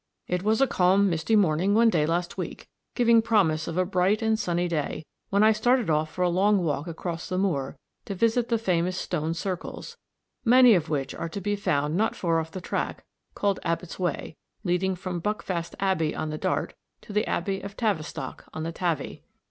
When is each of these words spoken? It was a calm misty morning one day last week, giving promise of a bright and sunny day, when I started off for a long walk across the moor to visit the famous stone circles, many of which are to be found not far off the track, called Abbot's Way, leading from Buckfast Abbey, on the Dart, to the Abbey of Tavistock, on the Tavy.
It 0.27 0.41
was 0.41 0.61
a 0.61 0.65
calm 0.65 1.11
misty 1.11 1.35
morning 1.35 1.75
one 1.75 1.91
day 1.91 2.07
last 2.07 2.35
week, 2.35 2.67
giving 2.95 3.21
promise 3.21 3.67
of 3.67 3.77
a 3.77 3.85
bright 3.85 4.23
and 4.23 4.39
sunny 4.39 4.67
day, 4.67 5.05
when 5.29 5.43
I 5.43 5.51
started 5.51 5.91
off 5.91 6.11
for 6.11 6.23
a 6.23 6.27
long 6.27 6.63
walk 6.63 6.87
across 6.87 7.29
the 7.29 7.37
moor 7.37 7.77
to 8.05 8.15
visit 8.15 8.49
the 8.49 8.57
famous 8.57 8.97
stone 8.97 9.35
circles, 9.35 9.95
many 10.43 10.73
of 10.73 10.89
which 10.89 11.13
are 11.13 11.29
to 11.29 11.39
be 11.39 11.55
found 11.55 11.95
not 11.95 12.15
far 12.15 12.39
off 12.39 12.49
the 12.49 12.59
track, 12.61 13.05
called 13.35 13.59
Abbot's 13.61 13.99
Way, 13.99 14.35
leading 14.63 14.95
from 14.95 15.21
Buckfast 15.21 15.75
Abbey, 15.79 16.15
on 16.15 16.31
the 16.31 16.39
Dart, 16.39 16.73
to 17.01 17.13
the 17.13 17.27
Abbey 17.27 17.61
of 17.61 17.77
Tavistock, 17.77 18.45
on 18.55 18.63
the 18.63 18.71
Tavy. 18.71 19.21